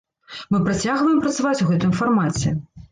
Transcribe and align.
Мы 0.55 0.61
працягваем 0.69 1.21
працаваць 1.27 1.55
у 1.67 1.69
гэтым 1.71 1.97
фармаце. 2.03 2.59